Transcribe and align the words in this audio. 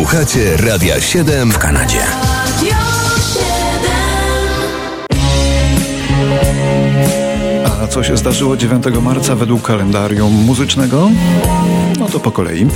Słuchacie 0.00 0.56
Radia 0.56 1.00
7 1.00 1.52
w 1.52 1.58
Kanadzie. 1.58 2.00
A 7.82 7.86
co 7.86 8.02
się 8.02 8.16
zdarzyło 8.16 8.56
9 8.56 8.84
marca 9.02 9.34
według 9.34 9.62
kalendarium 9.62 10.32
muzycznego? 10.32 11.10
No 11.98 12.06
to 12.08 12.20
po 12.20 12.30
kolei. 12.30 12.66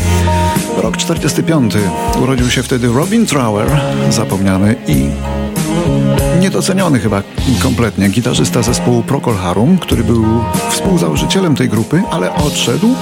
Rok 0.77 0.97
45. 0.97 1.75
Urodził 2.23 2.51
się 2.51 2.63
wtedy 2.63 2.89
Robin 2.89 3.27
Trower, 3.27 3.81
zapomniany 4.11 4.75
i 4.87 5.11
niedoceniony 6.41 6.99
chyba 6.99 7.23
kompletnie 7.63 8.09
gitarzysta 8.09 8.63
zespołu 8.63 9.03
Procol 9.03 9.35
Harum, 9.35 9.79
który 9.79 10.05
był 10.05 10.25
współzałożycielem 10.71 11.57
tej 11.57 11.69
grupy, 11.69 12.03
ale 12.11 12.35
odszedł 12.35 12.95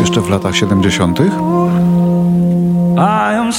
jeszcze 0.00 0.20
w 0.20 0.28
latach 0.28 0.56
70. 0.56 1.18
I 2.96 3.34
am 3.34 3.52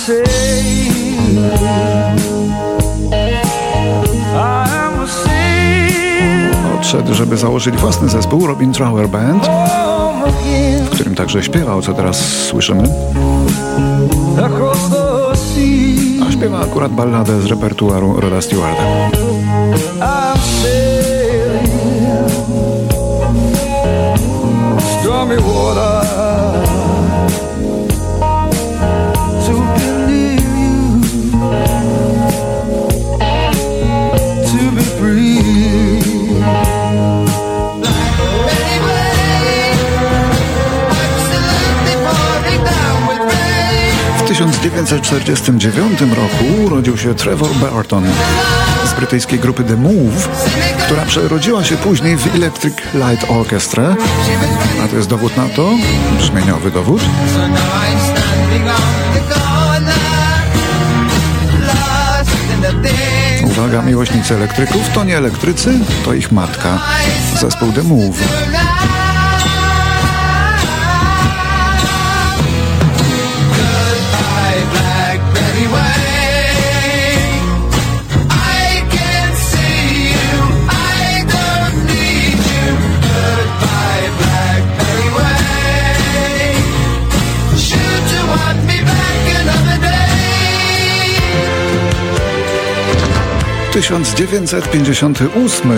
Odszedł, 6.80 7.14
żeby 7.14 7.38
założyć 7.38 7.76
własny 7.76 8.10
zespół 8.10 8.48
Robin 8.48 8.74
Trower 8.74 9.10
Band, 9.10 9.50
w 10.86 10.90
którym 10.90 11.16
także 11.16 11.44
śpiewał, 11.44 11.82
co 11.82 11.94
teraz 11.94 12.18
słyszymy. 12.20 12.84
A 16.28 16.32
śpiewa 16.32 16.60
akurat 16.60 16.92
balladę 16.92 17.42
z 17.42 17.46
repertuaru 17.46 18.20
Roda 18.20 18.42
Stewarda. 18.42 19.10
1949 45.26 46.16
roku 46.18 46.64
urodził 46.66 46.98
się 46.98 47.16
Trevor 47.16 47.50
Burton 47.50 48.06
z 48.86 48.94
brytyjskiej 48.94 49.40
grupy 49.40 49.64
The 49.64 49.76
Move, 49.76 50.30
która 50.86 51.06
przerodziła 51.06 51.64
się 51.64 51.78
później 51.78 52.18
w 52.18 52.36
Electric 52.36 52.76
Light 52.94 53.32
Orchestra. 53.32 53.96
A 54.84 54.88
to 54.88 54.96
jest 54.96 55.10
dowód 55.10 55.38
na 55.38 55.50
to, 55.50 55.72
brzmieniowy 56.18 56.72
dowód. 56.72 57.02
Uwaga, 63.44 63.82
miłośnicy 63.82 64.36
elektryków 64.36 64.90
to 64.94 65.04
nie 65.04 65.18
elektrycy, 65.18 65.80
to 66.06 66.14
ich 66.14 66.32
matka. 66.32 66.80
Zespół 67.40 67.72
The 67.72 67.84
Move. 67.84 68.18
1958 93.86 95.72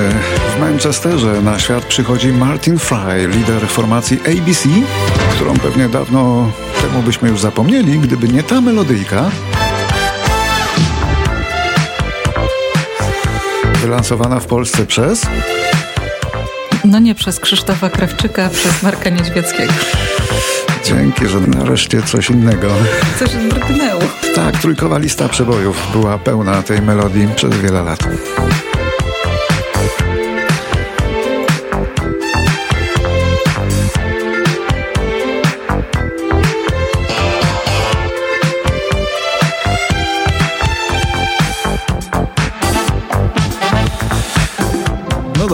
w 0.55 0.59
Manchesterze 0.59 1.41
na 1.41 1.59
świat 1.59 1.85
przychodzi 1.85 2.27
Martin 2.27 2.79
Fry, 2.79 3.27
lider 3.27 3.67
formacji 3.67 4.19
ABC, 4.19 4.69
którą 5.35 5.53
pewnie 5.53 5.89
dawno 5.89 6.51
temu 6.81 7.03
byśmy 7.03 7.29
już 7.29 7.39
zapomnieli, 7.39 7.99
gdyby 7.99 8.27
nie 8.27 8.43
ta 8.43 8.61
melodyjka. 8.61 9.31
Wylansowana 13.81 14.39
w 14.39 14.45
Polsce 14.45 14.85
przez... 14.85 15.21
No 16.85 16.99
nie 16.99 17.15
przez 17.15 17.39
Krzysztofa 17.39 17.89
Krawczyka, 17.89 18.49
przez 18.49 18.83
Marka 18.83 19.09
Niedźwieckiego. 19.09 19.73
Dzięki, 20.85 21.27
że 21.27 21.39
nareszcie 21.39 22.01
coś 22.01 22.29
innego. 22.29 22.67
Coś 23.19 23.29
drgnęło. 23.29 24.26
Tak, 24.37 24.57
trójkowa 24.61 24.97
lista 24.97 25.29
przebojów 25.29 25.91
była 25.91 26.17
pełna 26.17 26.63
tej 26.63 26.81
melodii 26.81 27.27
przez 27.35 27.57
wiele 27.57 27.83
lat. 27.83 27.99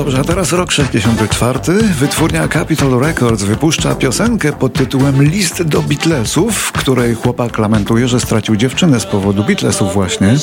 Dobrze, 0.04 0.20
a 0.20 0.24
teraz 0.24 0.52
rok 0.52 0.72
64. 0.72 1.60
Wytwórnia 2.00 2.48
Capitol 2.48 3.00
Records 3.00 3.44
wypuszcza 3.44 3.96
piosenkę 3.96 4.54
pod 4.54 4.74
tytułem 4.74 5.24
List 5.24 5.64
do 5.64 5.82
Beatlesów, 5.82 6.58
w 6.58 6.72
której 6.72 7.16
chłopak 7.16 7.58
lamentuje, 7.58 8.08
że 8.08 8.20
stracił 8.20 8.56
dziewczynę 8.56 9.00
z 9.00 9.06
powodu 9.06 9.44
Beatlesów 9.44 9.94
właśnie. 9.94 10.36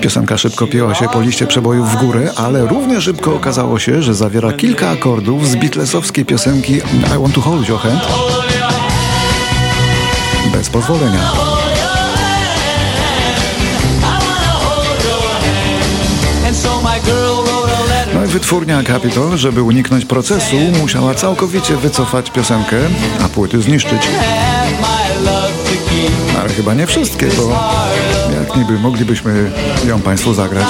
Piosenka 0.00 0.38
szybko 0.38 0.66
pięła 0.66 0.94
się 0.94 1.08
po 1.08 1.20
liście 1.20 1.46
przebojów 1.46 1.92
w 1.92 1.96
górę, 1.96 2.30
ale 2.36 2.66
równie 2.66 3.00
szybko 3.00 3.34
okazało 3.34 3.78
się, 3.78 4.02
że 4.02 4.14
zawiera 4.14 4.52
kilka 4.52 4.90
akordów 4.90 5.48
z 5.48 5.56
Beatlesowskiej 5.56 6.24
piosenki 6.24 6.76
I 7.16 7.22
Want 7.22 7.34
to 7.34 7.40
Hold 7.40 7.68
Your 7.68 7.80
Hand 7.80 8.00
bez 10.52 10.70
pozwolenia. 10.70 11.47
Wytwórnia 18.28 18.82
Capitol, 18.82 19.36
żeby 19.36 19.62
uniknąć 19.62 20.04
procesu, 20.04 20.56
musiała 20.80 21.14
całkowicie 21.14 21.76
wycofać 21.76 22.30
piosenkę, 22.30 22.76
a 23.24 23.28
płyty 23.28 23.62
zniszczyć. 23.62 24.02
Ale 26.40 26.48
chyba 26.48 26.74
nie 26.74 26.86
wszystkie, 26.86 27.26
bo 27.26 27.60
jak 28.40 28.56
niby 28.56 28.72
moglibyśmy 28.72 29.50
ją 29.86 30.00
Państwu 30.00 30.34
zagrać. 30.34 30.66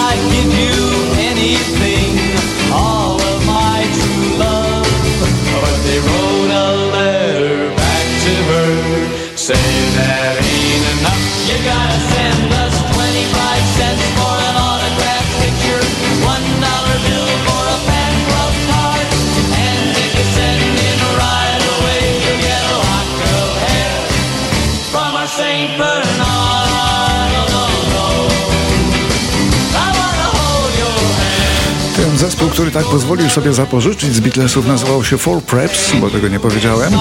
Ten 31.96 32.18
zespół, 32.18 32.48
który 32.48 32.70
tak 32.70 32.84
pozwolił 32.84 33.30
sobie 33.30 33.52
zapożyczyć 33.52 34.14
z 34.14 34.20
Beatlesów 34.20 34.66
nazywał 34.66 35.04
się 35.04 35.18
Four 35.18 35.42
Preps, 35.42 35.92
bo 36.00 36.10
tego 36.10 36.28
nie 36.28 36.40
powiedziałem. 36.40 36.92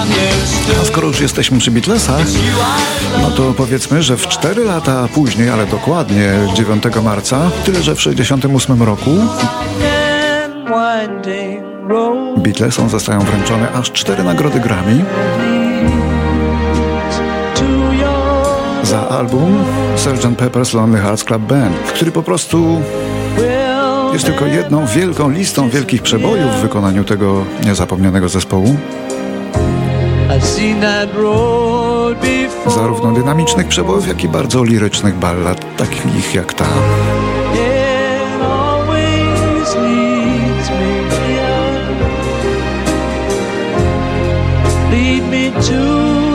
A 0.82 0.86
skoro 0.86 1.08
już 1.08 1.20
jesteśmy 1.20 1.60
przy 1.60 1.72
Beatlesach, 1.72 2.28
no 3.22 3.32
to 3.32 3.54
powiedzmy, 3.54 4.04
że 4.04 4.18
w 4.18 4.28
4 4.28 4.64
lata 4.64 5.08
później, 5.14 5.50
ale 5.50 5.66
dokładnie 5.66 6.34
9 6.54 6.84
marca, 7.04 7.52
tyle 7.66 7.84
że 7.84 7.96
w 7.96 8.02
68 8.02 8.84
roku 8.84 9.12
Beatlesom 12.38 12.90
zostają 12.90 13.20
wręczone 13.20 13.72
aż 13.72 13.92
cztery 13.92 14.24
nagrody 14.24 14.60
Grammy 14.60 15.06
album 19.18 19.66
Sgt. 19.96 20.38
Pepper's 20.38 20.74
Lonely 20.74 21.00
Hearts 21.00 21.24
Club 21.24 21.42
Band, 21.42 21.78
który 21.78 22.12
po 22.12 22.24
prostu 22.24 22.82
jest 24.14 24.26
tylko 24.26 24.46
jedną 24.46 24.86
wielką 24.86 25.30
listą 25.30 25.70
wielkich 25.70 26.02
przebojów 26.02 26.52
w 26.52 26.62
wykonaniu 26.62 27.04
tego 27.04 27.46
niezapomnianego 27.66 28.30
zespołu. 28.30 28.76
Zarówno 32.68 33.12
dynamicznych 33.12 33.68
przebojów, 33.68 34.08
jak 34.08 34.24
i 34.24 34.28
bardzo 34.28 34.64
lirycznych 34.64 35.16
ballad, 35.16 35.66
takich 35.78 36.36
jak 36.36 36.54
ta. 36.54 36.66
Lead 44.92 45.24
me 45.30 45.62
to 45.62 46.27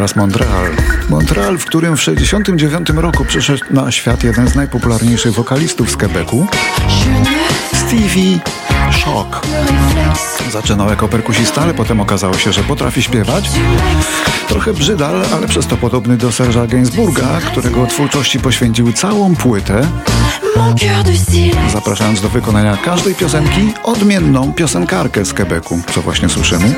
teraz 0.00 0.16
Montreal. 0.16 0.66
Montreal, 1.08 1.58
w 1.58 1.64
którym 1.64 1.96
w 1.96 2.00
1969 2.00 3.02
roku 3.02 3.24
przyszedł 3.24 3.64
na 3.70 3.90
świat 3.90 4.24
jeden 4.24 4.48
z 4.48 4.54
najpopularniejszych 4.54 5.32
wokalistów 5.32 5.90
z 5.90 5.96
Quebecu, 5.96 6.46
Stevie 7.74 8.38
Shock. 8.92 9.46
Zaczynał 10.52 10.88
jako 10.88 11.08
perkusista, 11.08 11.62
ale 11.62 11.74
potem 11.74 12.00
okazało 12.00 12.34
się, 12.34 12.52
że 12.52 12.62
potrafi 12.62 13.02
śpiewać. 13.02 13.50
Trochę 14.48 14.72
brzydal, 14.72 15.22
ale 15.34 15.48
przez 15.48 15.66
to 15.66 15.76
podobny 15.76 16.16
do 16.16 16.28
Serge'a 16.28 16.68
Gainsbourga, 16.68 17.40
którego 17.40 17.86
twórczości 17.86 18.40
poświęcił 18.40 18.92
całą 18.92 19.36
płytę, 19.36 19.88
zapraszając 21.72 22.20
do 22.20 22.28
wykonania 22.28 22.76
każdej 22.76 23.14
piosenki 23.14 23.72
odmienną 23.82 24.52
piosenkarkę 24.52 25.24
z 25.24 25.32
Quebecu, 25.32 25.80
co 25.94 26.02
właśnie 26.02 26.28
słyszymy. 26.28 26.74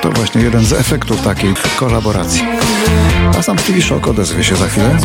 To 0.00 0.10
właśnie 0.10 0.42
jeden 0.42 0.64
z 0.64 0.72
efektów 0.72 1.22
takiej 1.22 1.54
kolaboracji. 1.76 2.42
A 3.38 3.42
sam 3.42 3.58
Stevie 3.58 3.82
Shock 3.82 4.06
odezwie 4.06 4.44
się 4.44 4.56
za 4.56 4.66
chwilę. 4.66 4.98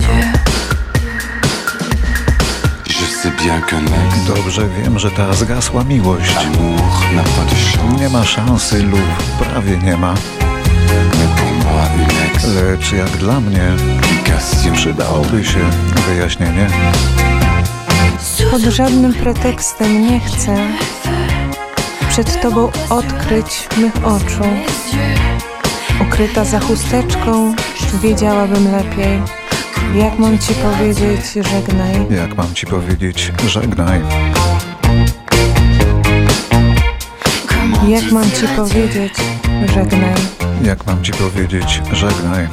Dobrze 4.27 4.69
wiem, 4.83 4.99
że 4.99 5.11
ta 5.11 5.33
zgasła 5.33 5.83
miłość. 5.83 6.35
Nie 7.99 8.09
ma 8.09 8.25
szansy 8.25 8.83
lub 8.83 9.37
prawie 9.39 9.77
nie 9.77 9.97
ma. 9.97 10.13
Lecz 12.55 12.91
jak 12.91 13.09
dla 13.09 13.39
mnie 13.39 13.71
przydałoby 14.73 15.45
się 15.45 15.59
wyjaśnienie. 16.07 16.67
Pod 18.51 18.61
żadnym 18.61 19.13
pretekstem 19.13 20.01
nie 20.01 20.19
chcę 20.19 20.55
przed 22.09 22.41
Tobą 22.41 22.71
odkryć 22.89 23.67
mych 23.77 24.05
oczu. 24.05 24.43
Ukryta 26.01 26.45
za 26.45 26.59
chusteczką, 26.59 27.55
wiedziałabym 28.01 28.71
lepiej. 28.71 29.21
Jak 29.95 30.19
mam 30.19 30.39
Ci 30.39 30.53
powiedzieć 30.53 31.33
żegnaj? 31.33 32.07
Jak 32.09 32.35
mam 32.37 32.53
Ci 32.53 32.67
powiedzieć 32.67 33.31
żegnaj? 33.47 34.01
Jak 37.87 38.11
mam 38.11 38.31
Ci 38.31 38.47
powiedzieć 38.55 39.13
żegnaj? 39.73 40.13
Jak 40.63 40.85
mam 40.85 41.03
Ci 41.03 41.11
powiedzieć 41.11 41.81
żegnaj? 41.91 42.47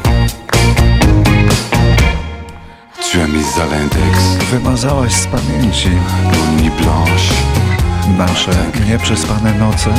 Wymazałaś 4.50 5.12
z 5.12 5.26
pamięci 5.26 5.88
nos 6.24 6.62
nuits 6.62 6.76
blanches. 6.76 7.32
nasze 8.18 8.52
nieprzespane 8.88 9.54
noce, 9.54 9.90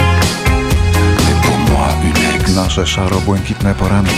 nasze 2.56 2.88
szaro-błękitne 2.88 3.76
poranki. 3.76 4.16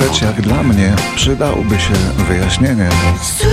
Lecz 0.00 0.22
jak 0.22 0.40
dla 0.40 0.62
mnie 0.62 0.94
przydałoby 1.16 1.80
się 1.80 1.94
wyjaśnienie. 2.28 2.88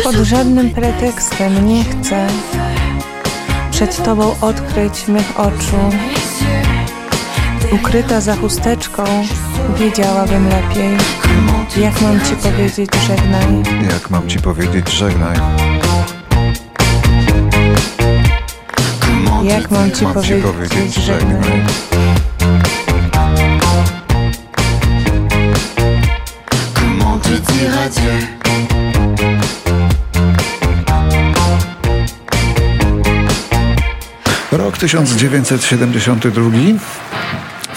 Pod 0.03 0.15
żadnym 0.15 0.69
pretekstem 0.69 1.67
nie 1.67 1.83
chcę 1.83 2.27
przed 3.71 4.03
Tobą 4.03 4.35
odkryć 4.41 5.07
mych 5.07 5.39
oczu. 5.39 5.77
Ukryta 7.71 8.21
za 8.21 8.35
chusteczką, 8.35 9.03
wiedziałabym 9.79 10.49
lepiej. 10.49 10.97
Jak 11.77 12.01
mam 12.01 12.21
Ci 12.21 12.35
powiedzieć 12.35 12.89
żegnaj? 13.07 13.45
Jak 13.91 14.09
mam 14.09 14.27
Ci 14.27 14.39
powiedzieć 14.39 14.91
żegnaj? 14.91 15.35
Jak 19.43 19.71
mam 19.71 19.91
Ci 19.91 20.03
Mam 20.03 20.23
Ci 20.23 20.33
powiedzieć 20.33 20.95
żegnaj? 20.95 21.39
żegnaj? 21.39 22.69
Rok 34.51 34.77
1972. 34.77 36.79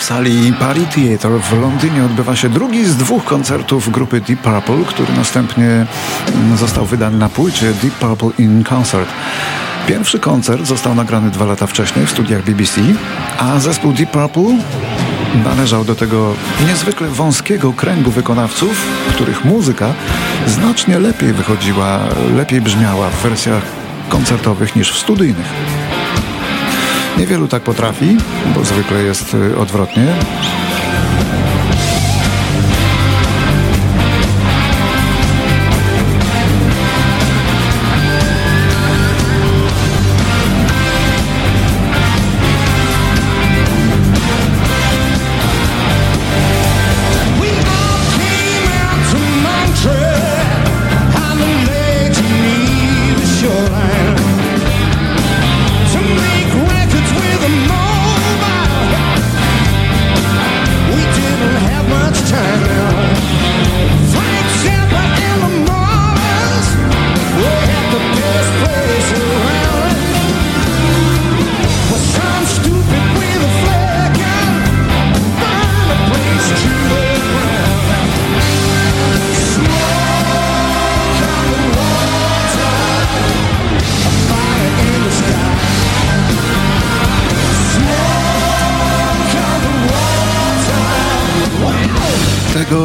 W 0.03 0.05
sali 0.05 0.53
Pali 0.53 0.87
Theatre 0.87 1.39
w 1.39 1.61
Londynie 1.61 2.05
odbywa 2.05 2.37
się 2.37 2.49
drugi 2.49 2.85
z 2.85 2.97
dwóch 2.97 3.25
koncertów 3.25 3.91
grupy 3.91 4.21
Deep 4.21 4.41
Purple, 4.41 4.85
który 4.87 5.13
następnie 5.13 5.87
mm, 6.35 6.57
został 6.57 6.87
wydany 6.87 7.19
na 7.19 7.29
płycie 7.29 7.73
Deep 7.83 7.95
Purple 7.95 8.45
in 8.45 8.65
Concert. 8.65 9.09
Pierwszy 9.87 10.19
koncert 10.19 10.67
został 10.67 10.95
nagrany 10.95 11.31
dwa 11.31 11.45
lata 11.45 11.67
wcześniej 11.67 12.07
w 12.07 12.11
studiach 12.11 12.45
BBC, 12.45 12.81
a 13.39 13.59
zespół 13.59 13.93
Deep 13.93 14.11
Purple 14.11 14.59
należał 15.45 15.85
do 15.85 15.95
tego 15.95 16.35
niezwykle 16.67 17.09
wąskiego 17.09 17.73
kręgu 17.73 18.11
wykonawców, 18.11 18.87
których 19.15 19.45
muzyka 19.45 19.93
znacznie 20.47 20.99
lepiej 20.99 21.33
wychodziła, 21.33 22.01
lepiej 22.37 22.61
brzmiała 22.61 23.11
w 23.11 23.23
wersjach 23.23 23.63
koncertowych 24.09 24.77
niż 24.77 24.93
w 24.93 24.99
studyjnych. 24.99 25.82
Niewielu 27.19 27.49
tak 27.49 27.63
potrafi, 27.63 28.17
bo 28.55 28.65
zwykle 28.65 29.03
jest 29.03 29.35
y, 29.35 29.57
odwrotnie. 29.59 30.15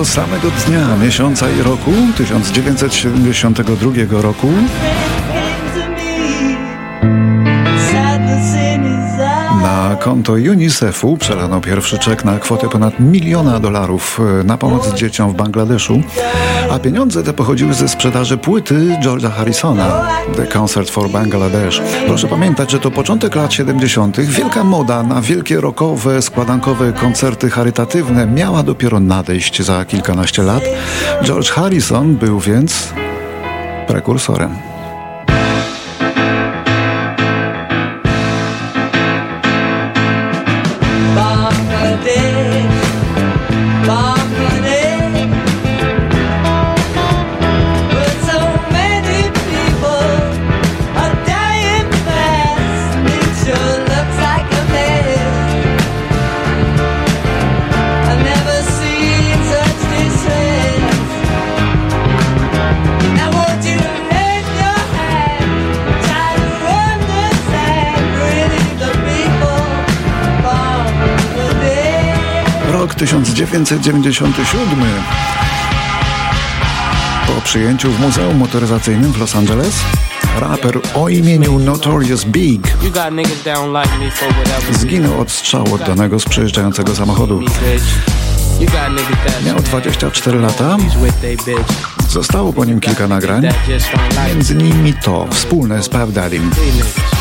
Samego 0.07 0.51
dnia, 0.67 0.97
miesiąca 0.97 1.49
i 1.49 1.63
roku 1.63 1.91
1972 2.17 4.21
roku 4.21 4.47
konto 9.97 10.33
UNICEF-u 10.33 11.17
przelano 11.17 11.61
pierwszy 11.61 11.99
czek 11.99 12.25
na 12.25 12.39
kwotę 12.39 12.69
ponad 12.69 12.99
miliona 12.99 13.59
dolarów 13.59 14.19
e, 14.39 14.43
na 14.43 14.57
pomoc 14.57 14.93
dzieciom 14.93 15.31
w 15.31 15.35
Bangladeszu, 15.35 16.01
a 16.71 16.79
pieniądze 16.79 17.23
te 17.23 17.33
pochodziły 17.33 17.73
ze 17.73 17.87
sprzedaży 17.87 18.37
płyty 18.37 18.97
George'a 19.03 19.31
Harrisona 19.31 20.07
The 20.35 20.47
Concert 20.47 20.89
for 20.89 21.09
Bangladesh. 21.09 21.81
Proszę 22.07 22.27
pamiętać, 22.27 22.71
że 22.71 22.79
to 22.79 22.91
początek 22.91 23.35
lat 23.35 23.53
70. 23.53 24.19
Wielka 24.21 24.63
moda 24.63 25.03
na 25.03 25.21
wielkie 25.21 25.61
rockowe, 25.61 26.21
składankowe 26.21 26.93
koncerty 26.93 27.49
charytatywne 27.49 28.27
miała 28.27 28.63
dopiero 28.63 28.99
nadejść 28.99 29.61
za 29.61 29.85
kilkanaście 29.85 30.43
lat. 30.43 30.63
George 31.23 31.49
Harrison 31.49 32.15
był 32.15 32.39
więc 32.39 32.93
prekursorem. 33.87 34.66
1997. 72.97 74.85
Po 77.27 77.41
przyjęciu 77.41 77.91
w 77.91 77.99
Muzeum 77.99 78.37
Motoryzacyjnym 78.37 79.11
w 79.11 79.17
Los 79.17 79.35
Angeles 79.35 79.75
raper 80.39 80.79
o 80.93 81.09
imieniu 81.09 81.59
Notorious 81.59 82.25
Big 82.25 82.77
zginął 84.71 85.21
od 85.21 85.31
strzału 85.31 85.73
oddanego 85.73 86.19
z 86.19 86.25
przejeżdżającego 86.25 86.95
samochodu. 86.95 87.41
Miał 89.45 89.55
24 89.55 90.39
lata. 90.39 90.77
Zostało 92.09 92.53
po 92.53 92.65
nim 92.65 92.79
kilka 92.79 93.07
nagrań, 93.07 93.47
między 94.27 94.53
innymi 94.53 94.93
to 94.93 95.27
wspólne 95.31 95.83
z 95.83 95.89
niggas. 95.89 97.16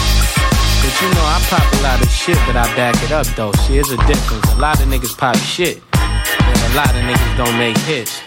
But 0.96 1.02
you 1.02 1.14
know 1.14 1.28
I 1.28 1.38
pop 1.50 1.72
a 1.74 1.82
lot 1.82 2.00
of 2.00 2.08
shit, 2.08 2.38
but 2.46 2.56
I 2.56 2.64
back 2.74 2.96
it 3.04 3.12
up 3.12 3.26
though. 3.36 3.52
See, 3.68 3.74
there's 3.74 3.90
a 3.90 3.98
difference. 4.08 4.50
A 4.54 4.56
lot 4.56 4.80
of 4.80 4.88
niggas 4.88 5.12
pop 5.18 5.36
shit, 5.36 5.82
and 5.92 6.72
a 6.72 6.74
lot 6.74 6.88
of 6.88 7.02
niggas 7.04 7.36
don't 7.36 7.58
make 7.58 7.76
hits. 7.84 8.22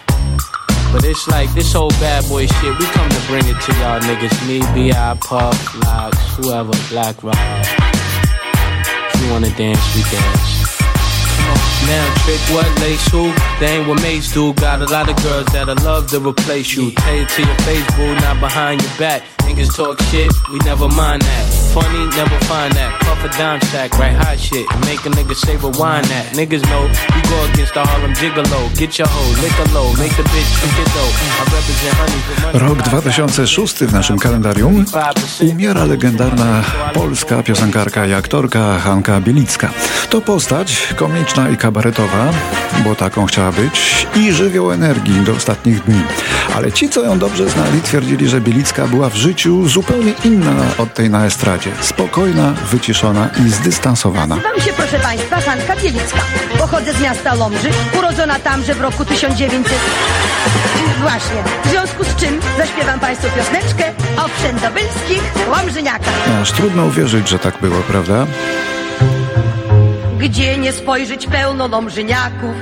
But 0.93 1.03
it's 1.03 1.27
like 1.27 1.51
this 1.55 1.73
whole 1.73 1.89
bad 1.97 2.29
boy 2.29 2.45
shit. 2.45 2.77
We 2.77 2.85
come 2.93 3.09
to 3.09 3.21
bring 3.25 3.41
it 3.45 3.59
to 3.59 3.73
y'all 3.81 3.99
niggas. 4.01 4.47
Me, 4.47 4.59
B.I., 4.75 5.17
Puff, 5.19 5.57
Locks, 5.81 6.19
whoever, 6.37 6.73
Black 6.89 7.23
Rob. 7.23 7.35
If 7.37 9.21
you 9.23 9.31
wanna 9.31 9.49
dance, 9.57 9.81
we 9.95 10.03
dance. 10.03 10.69
Now 11.87 12.05
trick 12.21 12.41
what 12.53 12.69
lace 12.81 13.09
who? 13.09 13.33
They 13.59 13.79
ain't 13.79 13.87
what 13.87 13.99
mates 14.03 14.31
do. 14.31 14.53
Got 14.53 14.83
a 14.83 14.85
lot 14.85 15.09
of 15.09 15.15
girls 15.23 15.47
that'll 15.47 15.73
love 15.83 16.07
to 16.11 16.19
replace 16.19 16.75
you. 16.75 16.91
Tell 16.91 17.15
it 17.15 17.29
to 17.29 17.41
your 17.41 17.55
face, 17.65 17.95
boo, 17.95 18.13
not 18.21 18.39
behind 18.39 18.83
your 18.83 18.95
back. 18.99 19.23
Niggas 19.59 19.75
talk 19.75 19.99
shit, 20.03 20.31
we 20.53 20.57
never 20.59 20.87
mind 20.87 21.21
that. 21.21 21.45
Funny, 21.73 22.07
never 22.15 22.39
find 22.47 22.71
that. 22.79 22.95
Puff 23.01 23.25
a 23.25 23.29
dime 23.37 23.59
sack, 23.71 23.91
right 23.99 24.15
hot 24.15 24.39
shit. 24.39 24.65
Make 24.87 25.03
a 25.05 25.09
nigga 25.09 25.35
say 25.35 25.57
rewind 25.57 26.05
that. 26.07 26.31
Niggas 26.31 26.63
know 26.71 26.87
you 26.87 27.21
go 27.27 27.37
against 27.51 27.73
the 27.73 27.83
Harlem 27.83 28.13
Gigolo. 28.13 28.61
Get 28.79 28.97
your 28.97 29.09
hoe, 29.11 29.35
lick 29.43 29.51
a 29.59 29.67
low, 29.75 29.91
make 29.99 30.15
the 30.15 30.23
bitch 30.31 30.49
trick 30.59 30.79
it 30.79 30.89
though. 30.95 31.11
I 31.39 31.43
represent 31.51 31.95
honey. 31.99 32.19
Rok 32.53 32.81
2006 32.83 33.83
w 33.83 33.93
naszym 33.93 34.19
kalendarium 34.19 34.85
umiera 35.51 35.85
legendarna 35.85 36.63
polska 36.93 37.43
piosenkarka 37.43 38.05
i 38.05 38.13
aktorka 38.13 38.79
Hanka 38.79 39.21
Bielicka. 39.21 39.69
To 40.09 40.21
postać 40.21 40.93
komiczna 40.95 41.49
i 41.49 41.57
kabaretowa, 41.57 42.31
bo 42.83 42.95
taką 42.95 43.25
chciała 43.25 43.51
być, 43.51 44.07
i 44.15 44.31
żywioł 44.33 44.71
energii 44.71 45.21
do 45.21 45.31
ostatnich 45.31 45.83
dni. 45.83 46.01
Ale 46.55 46.71
ci, 46.71 46.89
co 46.89 47.03
ją 47.03 47.19
dobrze 47.19 47.49
znali, 47.49 47.81
twierdzili, 47.81 48.29
że 48.29 48.41
Bielicka 48.41 48.87
była 48.87 49.09
w 49.09 49.15
życiu 49.15 49.67
zupełnie 49.67 50.13
inna 50.25 50.55
od 50.77 50.93
tej 50.93 51.09
na 51.09 51.25
estradzie. 51.25 51.71
Spokojna, 51.81 52.53
wyciszona 52.71 53.29
i 53.45 53.49
zdystansowana. 53.49 54.35
Nazywam 54.35 54.61
się, 54.61 54.73
proszę 54.73 54.99
Państwa, 54.99 55.41
Hanka 55.41 55.75
Bielicka. 55.75 56.19
Pochodzę 56.57 56.93
z 56.93 57.01
miasta 57.01 57.33
Lomży, 57.33 57.69
urodzona 57.97 58.39
tamże 58.39 58.75
w 58.75 58.81
roku 58.81 59.05
1900... 59.05 59.73
Właśnie. 61.01 61.43
W 61.65 61.69
związku 61.69 62.03
z 62.03 62.15
czym 62.15 62.39
zaśpiewam 62.57 62.99
Państwu 62.99 63.27
pioseneczkę 63.37 63.83
o 64.17 64.27
wszędobylskich 64.27 65.23
Łomżyniakach. 65.57 66.29
Aż 66.41 66.51
trudno 66.51 66.85
uwierzyć, 66.85 67.29
że 67.29 67.39
tak 67.39 67.61
było, 67.61 67.77
prawda? 67.87 68.27
Gdzie 70.19 70.57
nie 70.57 70.73
spojrzeć 70.73 71.27
pełno 71.27 71.67
Lomżyniaków, 71.67 72.55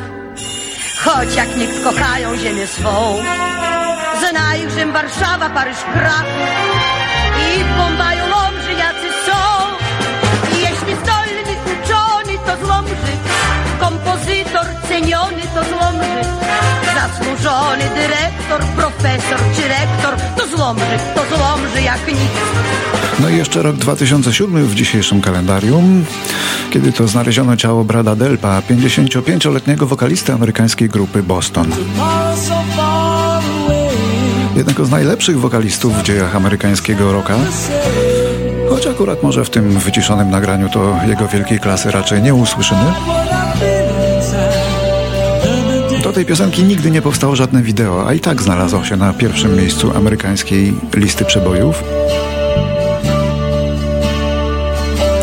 choć 1.04 1.36
jak 1.36 1.58
nikt 1.58 1.84
kochają 1.84 2.38
ziemię 2.38 2.68
swą. 2.68 3.18
Rzym, 4.28 4.94
Warszawa, 4.94 5.50
Paryż, 5.50 5.78
Kraków 5.94 6.50
i 7.40 7.64
w 7.64 7.78
Bombaju 7.78 8.24
Lomżyniacy 8.30 9.08
są. 9.26 9.40
I 10.58 10.62
jeśli 10.62 10.94
zdolny, 11.04 11.42
uczony, 11.66 12.38
to 12.46 12.66
z 12.66 12.70
Lomży, 12.70 13.14
kompozytor 13.80 14.66
ceniony, 14.90 15.42
to 15.56 15.64
z 15.64 15.72
Lomży, 15.72 16.24
zasłużony 16.96 17.84
dyrektor, 17.96 18.62
profesor 18.76 19.40
czy 19.56 19.68
rektor, 19.68 20.16
to 20.38 20.56
z 20.56 20.60
Lomży, 20.60 20.98
to 21.16 21.36
z 21.36 21.40
Lomży 21.40 21.82
jak 21.82 22.08
nic. 22.08 22.18
No 23.20 23.30
i 23.30 23.38
jeszcze 23.38 23.64
rok 23.64 23.76
2007 23.76 24.68
w 24.68 24.76
dzisiejszym 24.76 25.22
kalendarium, 25.22 26.06
kiedy 26.72 26.92
to 26.92 27.08
znaleziono 27.08 27.58
ciało 27.58 27.84
Brada 27.84 28.16
Delpa, 28.16 28.62
55-letniego 28.62 29.88
wokalisty 29.88 30.34
amerykańskiej 30.34 30.90
grupy 30.90 31.24
Boston. 31.24 31.72
Jednego 34.58 34.86
z 34.86 34.90
najlepszych 34.90 35.40
wokalistów 35.40 35.94
w 35.94 36.04
dziejach 36.04 36.36
amerykańskiego 36.36 37.14
rocka. 37.14 37.36
Choć 38.70 38.88
akurat 38.88 39.24
może 39.24 39.46
w 39.46 39.50
tym 39.50 39.80
wyciszonym 39.80 40.30
nagraniu 40.30 40.70
to 40.70 41.00
jego 41.08 41.28
wielkiej 41.28 41.60
klasy 41.60 41.92
raczej 41.92 42.22
nie 42.22 42.36
usłyszymy. 42.36 42.94
Do 46.04 46.14
tej 46.14 46.26
piosenki 46.26 46.64
nigdy 46.64 46.92
nie 46.92 47.02
powstało 47.02 47.36
żadne 47.36 47.62
wideo, 47.62 48.08
a 48.08 48.14
i 48.14 48.20
tak 48.20 48.42
znalazło 48.42 48.84
się 48.84 48.98
na 48.98 49.14
pierwszym 49.14 49.56
miejscu 49.56 49.98
amerykańskiej 49.98 50.74
listy 50.94 51.26
przebojów. 51.26 51.84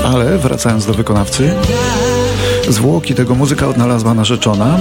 Ale 0.05 0.39
wracając 0.39 0.87
do 0.87 0.95
wykonawcy, 0.95 1.55
zwłoki 2.69 3.15
tego 3.15 3.35
muzyka 3.35 3.69
odnalazła 3.69 4.15
narzeczona. 4.15 4.79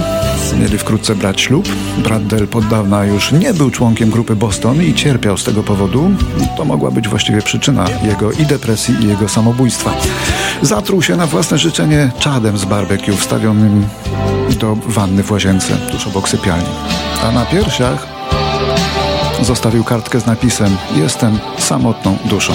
Mieli 0.60 0.78
wkrótce 0.78 1.14
brać 1.14 1.40
ślub. 1.40 1.68
Brad 1.98 2.26
Delp 2.26 2.56
od 2.56 2.68
dawna 2.68 3.04
już 3.04 3.32
nie 3.32 3.54
był 3.54 3.70
członkiem 3.70 4.10
grupy 4.10 4.36
Boston 4.36 4.82
i 4.82 4.94
cierpiał 4.94 5.38
z 5.38 5.44
tego 5.44 5.62
powodu. 5.62 6.10
To 6.56 6.64
mogła 6.64 6.90
być 6.90 7.08
właściwie 7.08 7.42
przyczyna 7.42 7.84
jego 8.02 8.32
i 8.32 8.46
depresji, 8.46 8.94
i 9.00 9.08
jego 9.08 9.28
samobójstwa. 9.28 9.94
Zatruł 10.62 11.02
się 11.02 11.16
na 11.16 11.26
własne 11.26 11.58
życzenie 11.58 12.10
czadem 12.18 12.58
z 12.58 12.64
barbecue 12.64 13.16
wstawionym 13.16 13.86
do 14.58 14.76
wanny 14.86 15.22
w 15.22 15.30
łazience, 15.30 15.76
tuż 15.92 16.06
obok 16.06 16.28
sypialni. 16.28 16.68
A 17.24 17.32
na 17.32 17.46
piersiach 17.46 18.06
zostawił 19.42 19.84
kartkę 19.84 20.20
z 20.20 20.26
napisem 20.26 20.76
Jestem 20.96 21.38
samotną 21.58 22.16
duszą. 22.24 22.52